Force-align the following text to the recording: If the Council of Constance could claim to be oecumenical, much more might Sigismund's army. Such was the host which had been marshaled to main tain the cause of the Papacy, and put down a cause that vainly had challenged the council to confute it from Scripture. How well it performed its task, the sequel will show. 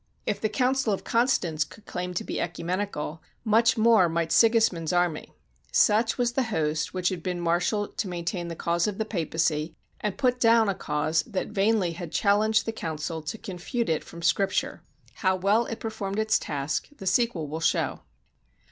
If 0.25 0.41
the 0.41 0.49
Council 0.49 0.91
of 0.93 1.03
Constance 1.03 1.63
could 1.63 1.85
claim 1.85 2.15
to 2.15 2.23
be 2.23 2.41
oecumenical, 2.41 3.21
much 3.43 3.77
more 3.77 4.09
might 4.09 4.31
Sigismund's 4.31 4.91
army. 4.91 5.35
Such 5.71 6.17
was 6.17 6.31
the 6.31 6.41
host 6.49 6.91
which 6.91 7.09
had 7.09 7.21
been 7.21 7.39
marshaled 7.39 7.99
to 7.99 8.07
main 8.07 8.25
tain 8.25 8.47
the 8.47 8.55
cause 8.55 8.87
of 8.87 8.97
the 8.97 9.05
Papacy, 9.05 9.75
and 9.99 10.17
put 10.17 10.39
down 10.39 10.69
a 10.69 10.73
cause 10.73 11.21
that 11.27 11.49
vainly 11.49 11.91
had 11.91 12.11
challenged 12.11 12.65
the 12.65 12.71
council 12.71 13.21
to 13.21 13.37
confute 13.37 13.89
it 13.89 14.03
from 14.03 14.23
Scripture. 14.23 14.81
How 15.13 15.35
well 15.35 15.67
it 15.67 15.79
performed 15.79 16.17
its 16.17 16.39
task, 16.39 16.87
the 16.97 17.05
sequel 17.05 17.45
will 17.47 17.59
show. 17.59 17.99